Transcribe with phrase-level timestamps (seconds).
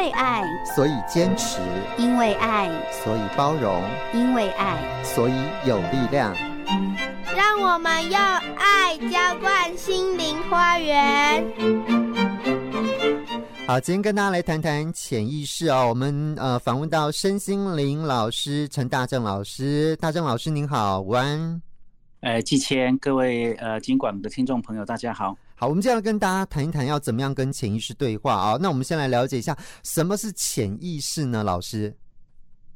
[0.00, 1.60] 为爱，所以坚持；
[1.98, 3.82] 因为爱，所以包容；
[4.14, 5.34] 因为爱，所以
[5.66, 6.34] 有力量。
[7.36, 11.44] 让我们用爱浇灌心灵花园。
[13.66, 15.88] 好，今天跟大家来谈谈潜意识哦。
[15.90, 21.62] 我们呃访问到身心灵老师陈大正老师，大正老师您好，晚安。
[22.20, 25.36] 呃，季谦，各位呃，金管的听众朋友，大家好。
[25.60, 28.56] 好，我们接下来跟大家谈一谈，要怎么样跟潜意识对话啊？
[28.58, 31.44] 那我们先来了解一下，什么是潜意识呢？
[31.44, 31.94] 老师？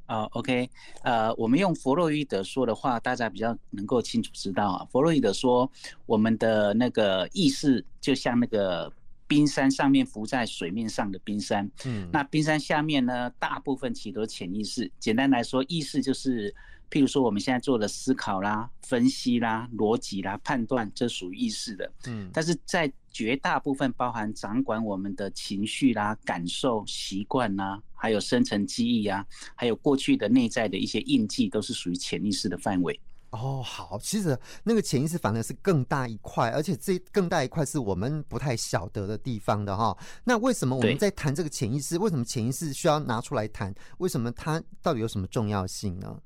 [0.05, 0.69] 啊、呃，OK，
[1.03, 4.87] 呃，我们用弗洛伊德说的话，大家比较能够清楚知道啊。
[4.93, 5.67] 弗洛伊德说，
[6.05, 8.93] 我们的那个意识就像那个
[9.27, 14.93] 冰山上面浮在水面上的冰山，嗯，那冰山下面呢，大部分其实都是潜意识。
[15.01, 16.55] 简单来说，意识就是。
[16.95, 21.93] 譬如说，我们现在做的思考啦、分析啦、逻辑啦、判断，这属于意识的。
[22.07, 33.01] 嗯，但是在绝大部分包含掌管我们的情绪啦、感受、习惯啦，还有深层记忆啊，还有过去的内在的一些印记，都是属于潜意识的范围。
[33.31, 39.99] 哦，好，其实那个潜意识反而是更大一块，而且这更大一块是我们不太晓得的地方的哈。
[40.23, 41.99] 那为什么我们在谈这个潜意识？
[41.99, 43.75] 为什么潜意识需要拿出来谈？
[43.99, 46.17] 为什么它到底有什么重要性呢？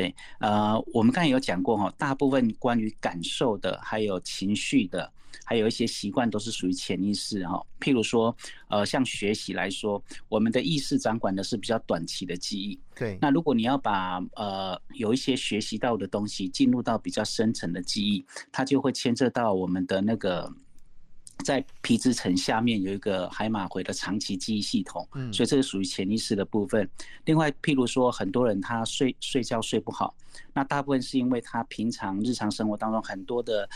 [0.00, 5.12] 对，呃，我们刚才有讲过哈，大部分关于感受的，还有情绪的，
[5.44, 7.62] 还有一些习惯，都是属于潜意识哈。
[7.78, 8.34] 譬如说，
[8.68, 12.80] 呃，像学习来说，我们的意识掌管的是比较短期的记忆。
[12.96, 20.50] 对，那如果你要把呃有一些学习到的东西进入到比较深层的记忆，它就会牵涉到我们的那个。
[21.40, 26.88] 在皮质层下面有一个海马回的长期记忆系统，嗯，所以这个属于潜意识的部分。
[27.24, 30.14] 另外，譬如说，很多人他睡睡觉睡不好，
[30.52, 33.68] 那大部分是因为他平常日常生活当中很多的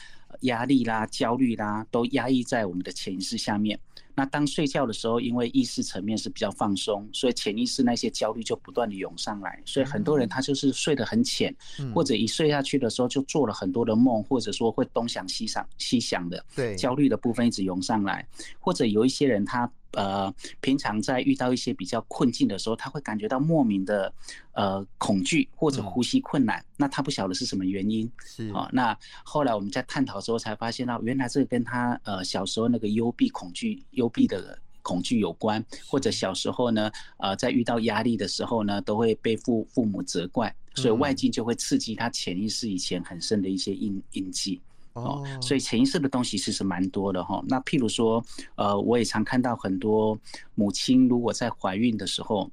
[0.43, 3.79] 压力啦、焦虑啦，都压抑在我们的潜意识下面。
[4.17, 9.61] 那当睡觉的时候，因为意识层面是比较放松，所以潜意识那些焦虑就不断的涌上来。
[9.65, 11.53] 所以很多人他就是睡得很浅，
[11.93, 18.25] 或者一睡下去的时候就做了很多的梦，或者说会东想西想西想的，对，焦虑的部分一直涌上来。
[18.61, 19.71] 或者有一些人他。
[19.97, 24.13] 呃，平常在遇到一些比较困境的时候，他会感觉到莫名的
[24.53, 28.11] 呃恐惧或者呼吸困难，嗯、那他不晓得是什么原因。
[28.25, 44.61] 是啊、哦，那后来我们在探讨之后才发现到，原来这个跟他呃小时候那个幽闭恐惧、幽闭的恐惧有关，或者小时候呢，呃，在遇到压力的时候呢，都会被父父母责怪，所以外境就会刺激他潜意识以前很深的一些印印记。
[44.95, 47.43] 哦，所以潜意识的东西其实蛮多的哈。
[47.47, 48.25] 那譬如说，
[48.57, 50.19] 呃，我也常看到很多
[50.55, 52.51] 母亲如果在怀孕的时候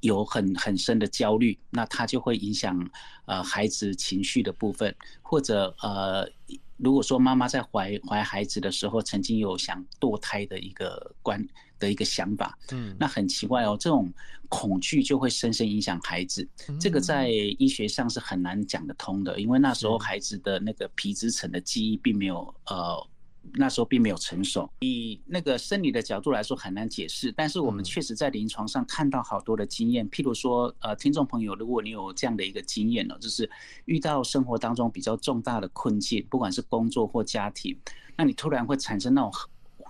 [0.00, 2.78] 有很很深的焦虑，那它就会影响
[3.24, 6.28] 呃孩子情绪的部分，或者呃。
[6.76, 11.44] 如果说妈妈在怀怀孩子的时候，曾经有想堕胎的一个观
[11.78, 14.12] 的一个想法，嗯，那很奇怪哦，这种
[14.48, 16.48] 恐惧就会深深影响孩子，
[16.80, 23.06] 这个在医学上是很难讲得通的，因为那时候孩子的那个皮质层的记忆并没有呃。
[23.54, 33.48] 那时候并没有成熟，以那个生理的角度来说很难解释，但是我们确实在临床上看到好多的经验，譬如说，呃，听众朋友，如果你有这样的一个经验呢，就是
[33.86, 37.78] 遇到生活当中比较重大的困境，不管是工作或家庭，
[38.16, 39.32] 那你突然会产生那种。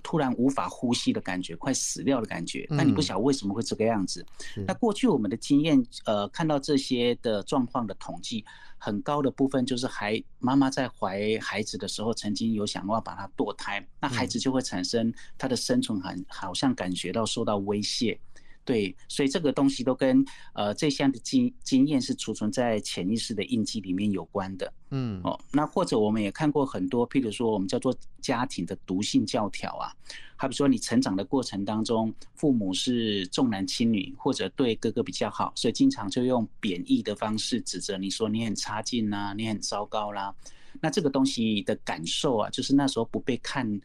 [0.06, 4.25] 突然无法呼吸的感觉，快死掉的感觉，那你不晓得为什么会这个样子。
[4.56, 8.44] 嗯、那过去我们的经验，呃，看到这些的状况的统计，
[8.78, 18.17] 很高的部分就是孩妈妈在怀孩子的时候，曾经有想要把他堕胎，那孩子就会产生他的生存很好像感觉到受到威胁。
[18.66, 20.22] 对，所以这个东西都跟
[20.53, 24.71] 呃这项的经经验是储存在潜意识的印记里面有关的。
[24.91, 29.94] 嗯，哦，那或者我们也看过很多，譬如说我们叫做家庭的毒性教条啊，
[30.34, 40.34] 好比说你成长的过程当中，父母是重男轻女，或者对哥哥比较好，所以经常就用贬义的方式指责你说你很差劲呐，你很糟糕啦。
[40.81, 43.81] 那这个东西的感受啊，就是那时候不被看。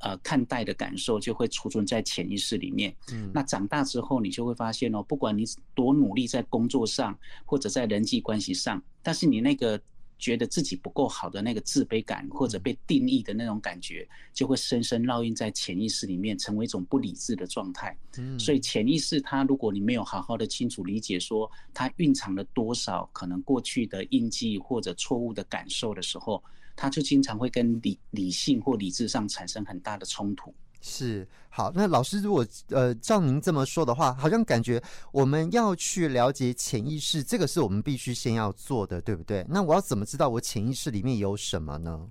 [0.00, 2.94] 呃，看待的感受就会储存在潜意识里面。
[3.12, 5.44] 嗯，那长大之后，你就会发现哦，不管你
[5.74, 9.80] 多努力在工作上，或者在人际关系上，但是你那个
[10.18, 17.96] 觉得自己不够好的那个自卑感，或者被定义的那种感觉，就会深深烙印在潜意识里面，成为一种不理智的状态。
[18.18, 26.42] 嗯，所以潜意识它，如果你没有好好的清楚理解，说它蕴藏了多少可能过去的印记或者错误的感受的时候。
[26.76, 30.52] 他就经常会跟理理性或理智上产生很大的冲突。
[30.86, 34.82] 是，好，那老师如果呃照您这么说的话，好像感觉
[35.12, 39.46] 我们要去了解潜意识，这个是我们必须先要做的，对不对？
[39.48, 42.06] 那我要怎么知道我潜意识里面有什么呢？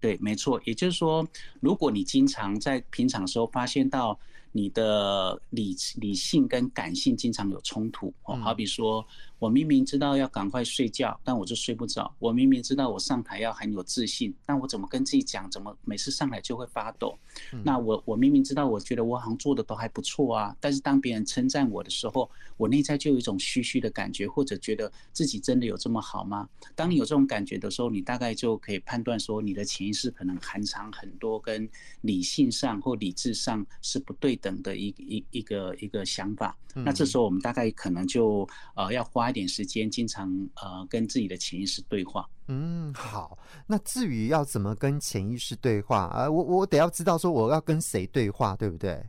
[0.00, 1.26] 对，没错，也就是说，
[1.60, 4.18] 如果你经常在平常的时候发现到
[4.52, 9.02] 你的理理性跟感性经常有冲突哦，好比说，
[9.44, 17.14] 我明明知道要赶快睡觉，但我就睡不着；我明明知道我上台要很有自信，但我怎么跟自己讲，怎么每次上来就会发抖？
[17.62, 26.48] 那我我明明知道，我觉得我好像做的都还不错啊，但是当别人称赞我的时候，我内在就有一种虚虚的感觉，或者觉得自己真的有这么好吗？
[26.74, 31.68] 当你有这种感觉的时候，你大概就可以判断说，你的潜意识可能含藏很多跟
[32.00, 42.26] 理性上或理智上是不对等的一一一个一个想法，那这时候我们大概可能就呃要花一点时间，经常呃跟自己的潜意识对话。
[42.48, 43.36] 嗯，好。
[43.66, 49.04] 那至于要怎么跟潜意识对话啊，我我得要知道说我要跟谁对话，对不对？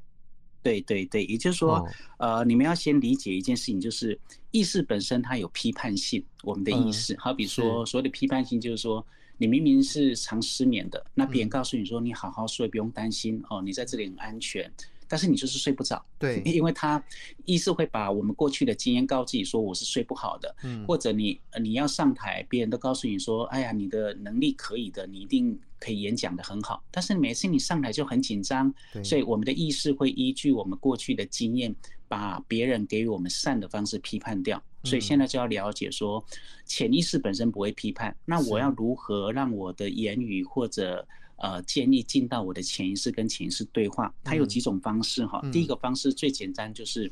[0.61, 1.87] 对对对，也就是说，
[2.17, 4.19] 呃，你们要先理解一件事情，就是
[4.51, 6.25] 意识本身它有批判性。
[6.43, 9.05] 我们的意识，好比说所谓的批判性，就是说。
[9.37, 14.71] 你明明是常失眠的，那别人告诉你说，你好好睡，不用担心哦，你在这里很安全，
[15.07, 16.03] 但是你就是睡不着。
[16.17, 17.03] 对， 因为他
[17.45, 20.55] 一是会把我们过去的经验告诉自己说，我是睡不好的。
[20.63, 26.83] 嗯，或者你你要上台，别人都告诉你说，哎呀，你的能力可以的，你一定可以演讲的很好。
[26.91, 28.73] 但是每次你上台就很紧张，
[29.03, 31.75] 所以我们的意识会依据我们过去的经验，
[32.07, 34.61] 把别人给予我们善的方式批判掉。
[34.83, 36.23] 所以现在就要了解说，
[36.63, 41.07] 潜意识本身不会批判，那我要如何让我的言语或者
[41.37, 44.13] 呃建议进到我的潜意识跟潜意识对话？
[44.23, 45.41] 它有几种方式哈。
[45.51, 47.11] 第一个方式最简单就是，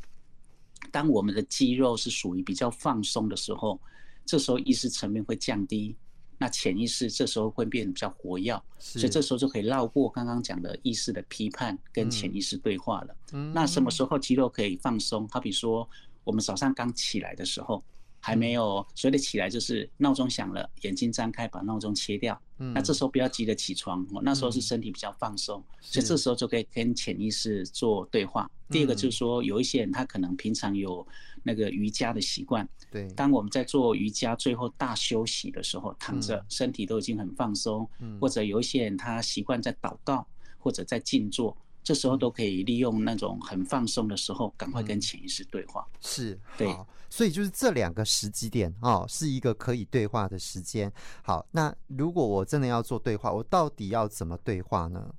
[0.92, 3.82] 当我们的肌肉是属于比较放松的时候，
[4.24, 5.96] 这时候意识层面会降低，
[6.38, 13.16] 那潜意识这时候会变得比较活跃，所以这时候就可以绕过刚刚讲的意识的批判跟潜意识对话了。
[13.54, 15.28] 那什么时候肌肉可以放松？
[15.30, 15.88] 好比说。
[16.26, 17.84] 我们早上刚起来的时候，
[18.26, 22.42] 还没有所谓的起来，就是闹钟响了，眼睛张开，把闹钟切掉。
[22.56, 28.50] 那这时候不要急着起床，那时候是身体比较放松，所以这时候就可以跟潜意识做对话。
[28.70, 31.06] 第二个就是说，有一些人他可能平常有
[31.44, 37.86] 那个瑜伽的习惯，对，当我们在做瑜伽最后大休息的时候，躺着，身体都已经很放松，
[38.22, 40.26] 或者有一些人他习惯在祷告
[40.58, 41.58] 或者在静坐。
[41.84, 45.86] 这时候都可以利用那种很放松的时候，赶快跟潜意识对话。
[45.92, 46.76] 嗯、是，对，
[47.10, 50.92] 所以就是这两个时机点哦，是一个可以对话的时间。
[51.22, 55.14] 好，那如果我真的要做对话，我到底要怎么对话呢？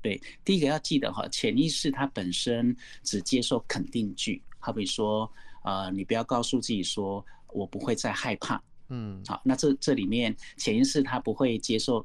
[0.00, 5.30] 对，第一个要记得哈，潜意识它本身只接受肯定句，好比说，
[5.62, 8.60] 呃，你不要告诉自己说我不会再害怕。
[8.88, 12.04] 嗯，好，那这这里面潜意识它不会接受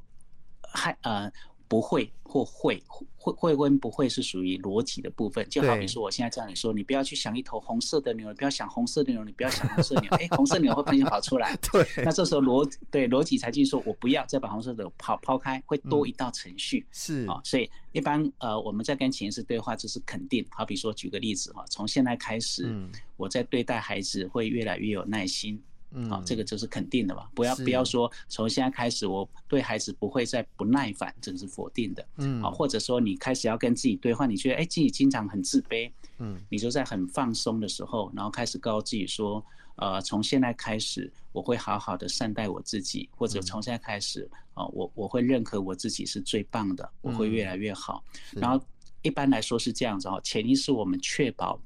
[0.61, 1.31] 害呃。
[1.67, 2.81] 不会或会
[3.15, 11.55] 会会跟不会是属于逻辑的部分，就好比说我现在叫你说，你不要去想一头红色的牛，你不要想红色的牛，你不要想红色牛，哎， 红色牛会喷就跑出来。
[11.71, 16.85] 对，那这时候逻对逻辑才继续说，我不要再把红色的抛抛开，会多一道程序。
[16.91, 22.73] 是啊，所以一般呃我们在跟潜意识对话就是肯定，好比说举个例子哈，从现在开始，
[23.17, 25.61] 我在对待孩子会越来越有耐心。
[25.91, 32.05] 嗯，好，这个就是肯定的吧，不要不要说从现在开始我对孩子不会再不耐烦，这是否定的。
[32.17, 35.89] 嗯，啊，或者说你开始要跟自己对话，你觉得哎自己经常很自卑，
[36.19, 39.43] 嗯，你就在很放松的时候，然后开始告诉自己说，
[39.77, 48.03] 呃，从现在开始我会好好的善待我自己，或者从现在开始啊，我我会认可我自己是最棒的，我会越来越好。
[48.33, 48.63] 然后
[49.03, 51.59] 一般来说是这样子哈，潜意识我们确保。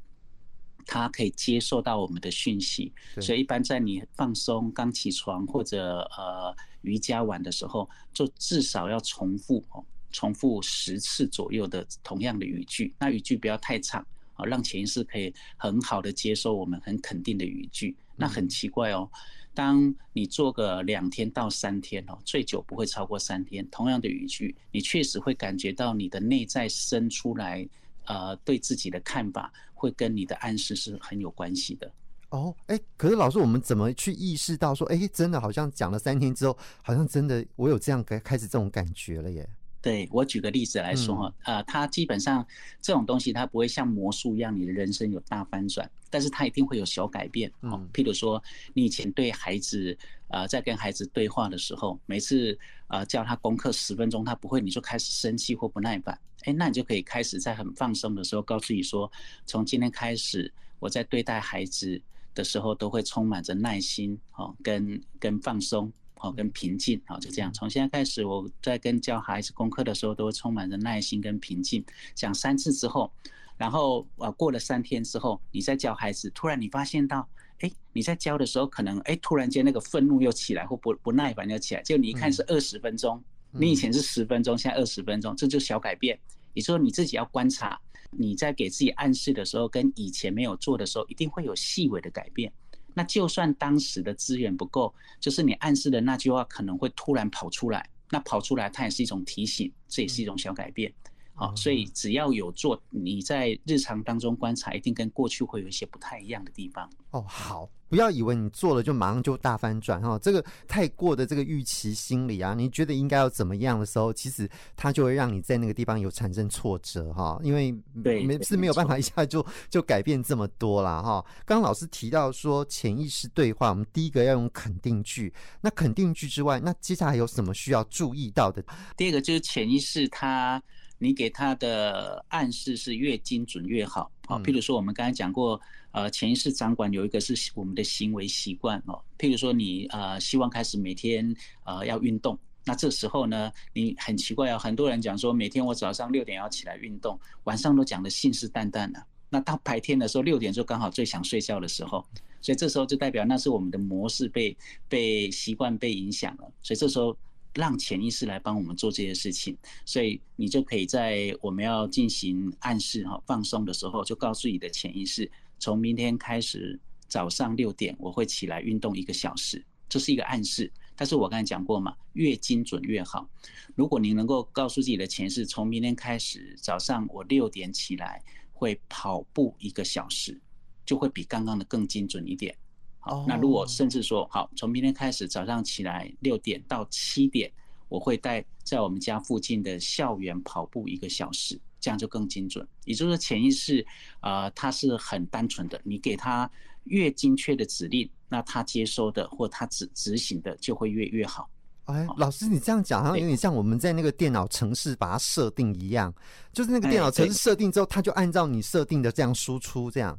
[0.85, 12.93] 他可以接受到我们的讯息，所以一般在你放松、刚起床或者呃瑜伽完的时候，就至少要重复哦，重复十次左右的同样的语句。
[12.99, 17.95] 那语句不要太长啊，让潜意识可以很好的接受我们很肯定的语句。
[18.15, 19.09] 那很奇怪哦，
[19.53, 27.67] 当你做个两天到三天哦，最久不会超过三天，同样的语句，你确实会感觉到你的内在生出来。
[28.05, 31.91] 呃，对自己的看法会跟你的暗示是很有关系的。
[32.29, 39.49] 哦，哎，可是老师，我们怎么去意识到说，哎，真的好像讲了三天之后，好像真的我有这样开开始这种感觉了耶？
[39.81, 42.45] 对，我举个例子来说哈，呃，它基本上
[42.79, 47.51] 这种东西它不会像魔术一样，你的人生有大翻转，但是它一定会有小改变。
[47.61, 48.41] 哦，譬如说，
[48.73, 49.97] 你以前对孩子，
[50.27, 52.55] 呃，在跟孩子对话的时候，每次
[52.89, 56.15] 呃叫他功课十分钟他不会，你就开始生气或不耐烦。
[56.43, 59.11] 哎，那你就可以开始在很放松的时候，告诉你说，
[59.47, 61.99] 从今天开始，我在对待孩子
[62.35, 65.91] 的时候，都会充满着耐心，哦，跟跟放松。
[66.21, 67.51] 好，跟平静，好，就这样。
[67.51, 71.83] 从现在开始，我在跟教孩子功课的时候，都会充满着耐心跟平静。
[72.13, 73.11] 讲三次之后，
[73.57, 77.27] 然后啊，过了三天之后，你再教孩子，突然你发现到，
[77.61, 81.81] 哎，你在教的时候，可能哎，突然间那个愤怒又起来，或不不耐烦又起来。
[81.81, 86.19] 就你一看是二十分钟，你以前是十分钟，现在二十分钟，这就小改变。
[86.53, 92.53] 也就是说你自己要观察，你在给自己暗示的时候，跟以前没有做的时候，一定会有细微的改变。
[92.93, 100.93] 那就算当时的资源不够，就是你暗示的那句话可能会突然跑出来，那跑出来它也是一种提醒，这也是一种小改变。
[101.33, 106.87] 好，所以只要有做，你在日常当中观察，一定跟过去会有一些不太一样的地方。
[107.09, 114.47] 哦，好，不要以为你做了就马上就大翻转哈，这个太过的这个预期心理啊，你觉得应该要怎么样的时候，其实
[114.77, 121.25] 它就会让你在那个地方有产生挫折哈，因为没是没有办法一下就就改变这么多啦哈。
[121.43, 128.63] 刚刚老师提到说潜意识对话，我们第一个要用肯定句，那肯定句之外，那接下来有什么需要注意到的？
[128.95, 130.61] 第二个就是潜意识它。
[131.03, 135.59] 你给他的暗示是越精准越好，好，譬如说我们刚才讲过，
[135.93, 152.05] 呃，潜意识掌管有一个是我们的行为习惯哦，譬如说你呃希望开始每天呃要运动，那这时候呢，你很奇怪啊，很多人讲说每天我早上六点要起来运动，晚上都讲的信誓旦旦的，那到白天的时候六点就刚好最想睡觉的时候，
[152.41, 154.55] 所以这时候就代表那是我们的模式被
[154.87, 157.17] 被习惯被影响了，所以这时候。
[157.53, 165.29] 让潜意识来帮我们做这些事情，所以你就可以在我们要进行暗示哈放松的时候，就告诉你的潜意识，
[165.59, 170.71] 从明天开始早上六点我会起来运动一个小时，这是一个暗示。
[170.95, 173.27] 但是我刚才讲过嘛，越精准越好。
[173.75, 178.21] 如果你能够告诉自己的潜意识，从明天开始早上我六点起来
[178.53, 180.39] 会跑步一个小时，
[180.85, 182.55] 就会比刚刚的更精准一点。
[183.01, 187.51] 好，那如果甚至说好，从明天开始早上起来六点到七点，
[187.89, 192.65] 我会带在我们家附近的校园跑步一个小时，这样就更精准。
[192.85, 193.85] 也就是说，潜意识
[194.19, 196.49] 啊，它是很单纯的，你给他
[196.83, 201.49] 越精确的指令，那他接收的或他执执行的就会越越好。
[201.85, 206.13] 哎，老师，你这样讲好像有点像我们在那个电脑程式把它设定一样，
[206.53, 210.17] 就是那个电脑程式设定之后，它就按照你设定的这样输出这样。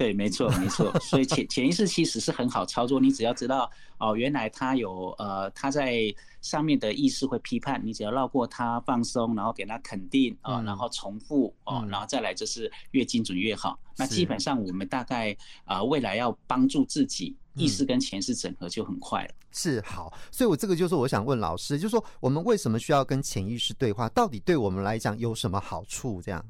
[0.00, 0.90] 对，没错，没错。
[1.00, 6.02] 所以潜潜意识其实是很好操作，你只要知道哦，原来他有呃，他在
[6.40, 13.78] 上面的意识会批判，你只要绕过他放松，然后给他肯定啊、哦，然后重复哦，然后再来就是越精准越好。
[13.98, 15.32] 那基本上我们大概
[15.64, 19.34] 啊、呃，未来要帮助自己意识跟潜意识整合就很快了。
[19.52, 24.08] 是好，所以我这个就是我想问老师，就是说我们为什么需要跟潜意识对话？
[24.08, 26.22] 到底对我们来讲有什么好处？
[26.22, 26.42] 这样。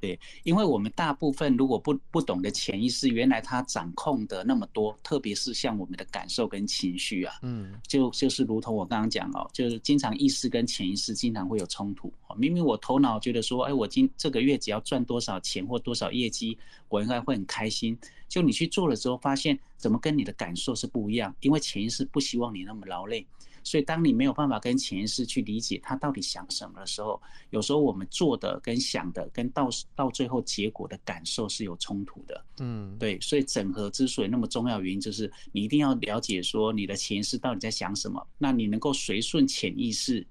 [0.00, 12.12] 对，因为我们大部分如果不不懂得潜意识，原来它掌控的那么多，特别是像我们的感受跟情绪啊，嗯，就就是如同我刚刚讲哦，就是经常意识跟潜意识经常会有冲突。
[12.36, 16.56] 明明我头脑觉得说，哎，我今这个月只要赚多少钱或多少业绩，
[16.88, 17.98] 我应该会很开心。
[18.28, 23.26] 就你去做了之后，发现怎么跟你的感受是不一样，因为潜意识不希望你那么劳累。
[23.62, 32.44] 所以，当你没有办法跟潜意识去理解他到底想什么的时候，有时候我们做的跟想的，跟到到最后结果的感受是有冲突的。
[32.60, 33.20] 嗯，对。
[33.20, 38.26] 所以整合之所以那么重要，原因就是你一定要了解说你的潜意识到底在想什么。
[38.38, 40.26] 那你能够随顺潜意识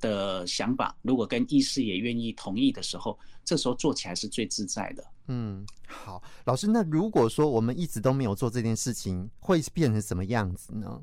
[0.00, 5.04] 的想法，如果跟意识也愿意同意的时候，这时候做起来是最自在的。
[5.28, 11.00] 嗯，好，老师，那如果说我们一直都没有做这件事情，会变成什么样子呢？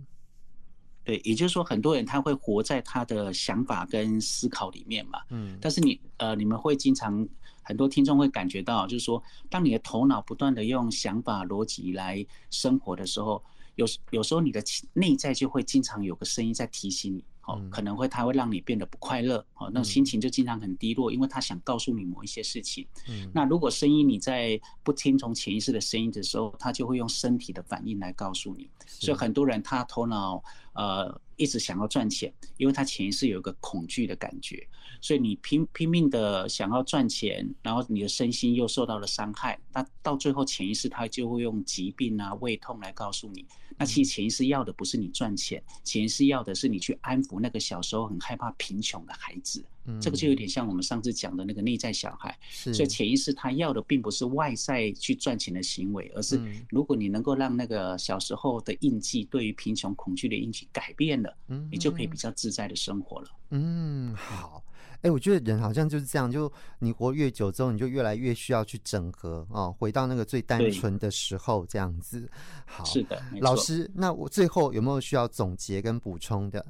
[1.10, 5.20] 对，也就是说，很多人他会活在他的想法跟思考里面嘛。
[5.30, 5.58] 嗯。
[5.60, 7.28] 但是你呃，你们会经常
[7.64, 14.64] 很多听众会感觉到，就是说，当你的头脑不断的用想法逻辑来生活的时候，有有时候你的
[14.94, 17.24] 内在就会经常有个声音在提醒你。
[17.70, 22.86] 可能会，他会让你变得不快乐，哦，那心情就经常很低落，因为他想告诉你某一些事情。
[23.08, 28.70] 嗯，那如果声音你在不听从潜意识的声音的时候，他就会用身体的反应来告诉你。
[28.86, 34.68] 所以很多人他头脑呃一直想要赚钱，因为他潜意识有一个恐惧的感觉，
[35.00, 43.46] 所以你拼拼命的想要赚钱，然后你的身心又受到了伤害，那到最后潜意识他就会用疾病啊、胃痛来告诉你。
[43.78, 49.64] 那其实潜意识要的不是你赚钱，潜意识要的是你去安抚那个小时候很害怕贫穷的孩子。
[49.86, 52.38] 嗯，这个就有点像我们上次讲的那个内在小孩。
[52.50, 63.28] 是，所以潜意识他要的并不是外在去赚钱的行为，而是如果你能够让那个小时候的印记，对于贫穷恐惧的印记改变了，嗯，你就可以比较自在的生活了。
[63.52, 64.64] 嗯，好。
[65.02, 72.30] 哎、欸，我觉得人好像就是这样，就你活越久之后，你就越来越需要去整合哦，回到那个最单纯的时候，这样子。
[72.66, 76.66] 好，是的，老师，那我最后有没有需要总结跟补充的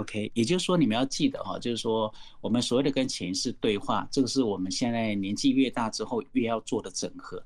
[0.00, 7.42] ？OK，也就是说，你们要记得哈，就是说，我们所谓的跟潜意识对话，这个是我们现在年纪越大之后越要做的整合。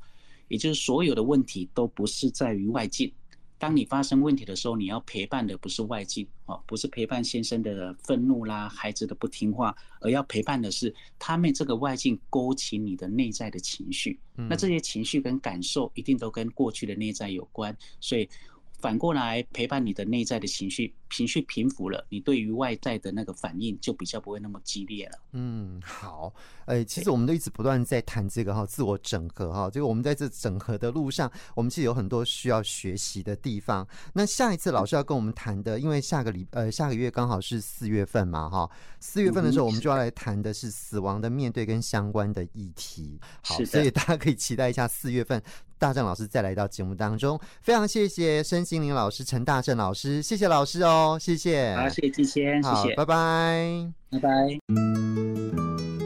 [0.49, 3.11] 也就是所有的问题都不是在于外境，
[3.59, 14.21] 当你发生问题的时候，你要陪伴的不是外境哦，不是陪伴先生的愤怒啦，孩子的不听话，而要陪伴的是他们这个外境勾起你的内在的情绪。
[14.37, 18.29] 那这些情绪跟感受一定都跟过去的内在有关，所以。
[18.79, 25.19] 反过来陪伴你的内在的情绪，情绪平复了，你对于外在的那个反应就比较不会那么激烈了。
[25.33, 26.33] 嗯，好，
[26.67, 33.87] 哎、欸，其实我们都一直不断在谈这个哈，自我整合哈，这个我们在这整合的路上，我们其实有很多需要学习的地方。
[34.13, 43.19] 那下一次老师要跟我们谈的，因为下个礼呃下个月刚好是四月份嘛哈，四月份的时候我们就要来谈的是死亡的面对跟相关的议题。
[43.43, 45.43] 好，所以大家可以期待一下四月份。
[45.77, 56.04] 大正老师再来到节目当中，非常谢谢身心灵老师陈大正老师，谢谢老师哦，谢谢，好，谢谢季谦，谢谢，拜拜，拜拜。